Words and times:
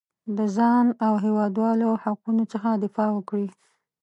د 0.37 0.39
ځان 0.55 0.85
او 1.05 1.13
هېوادوالو 1.25 1.89
حقونو 2.03 2.43
څخه 2.53 2.69
دفاع 2.83 3.09
وکړي. 3.13 3.49